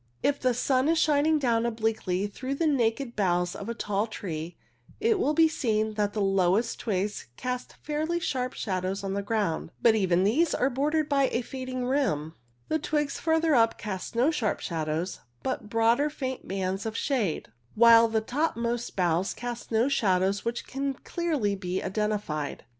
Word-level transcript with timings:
If 0.23 0.39
the 0.39 0.55
sun 0.55 0.89
is 0.89 0.97
shining 0.97 1.37
down 1.37 1.63
obliquely 1.63 2.25
through 2.25 2.55
the 2.55 2.65
naked 2.65 3.15
boughs 3.15 3.53
of 3.55 3.69
a 3.69 3.75
tall 3.75 4.07
tree, 4.07 4.57
it 4.99 5.19
will 5.19 5.35
be 5.35 5.47
seen 5.47 5.93
that 5.93 6.13
the 6.13 6.21
lowest 6.23 6.79
twigs 6.79 7.27
cast 7.37 7.75
fairly 7.83 8.19
sharp 8.19 8.53
shadows 8.55 9.03
on 9.03 9.13
the 9.13 9.21
ground, 9.21 9.69
but 9.79 9.91
that 9.91 9.97
even 9.99 10.23
these 10.23 10.55
are 10.55 10.71
bordered 10.71 11.07
by 11.07 11.29
a 11.31 11.43
fading 11.43 11.85
rim; 11.85 12.33
the 12.67 12.79
twigs 12.79 13.19
further 13.19 13.53
up 13.53 13.77
cast 13.77 14.15
no 14.15 14.31
sharp 14.31 14.59
shadows, 14.59 15.19
but 15.43 15.69
broader 15.69 16.09
faint 16.09 16.47
bands 16.47 16.87
of 16.87 16.97
shade; 16.97 17.49
while 17.75 18.07
the 18.07 18.21
topmost 18.21 18.95
boughs 18.95 19.35
cast 19.35 19.71
no 19.71 19.87
shadows 19.87 20.43
which 20.43 20.65
can 20.65 20.95
clearly 20.95 21.53
be 21.55 21.79
identified. 21.83 22.65